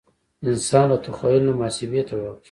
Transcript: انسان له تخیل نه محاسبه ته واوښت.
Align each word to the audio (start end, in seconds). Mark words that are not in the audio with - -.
انسان 0.49 0.85
له 0.91 0.97
تخیل 1.05 1.41
نه 1.47 1.53
محاسبه 1.59 2.01
ته 2.07 2.13
واوښت. 2.17 2.39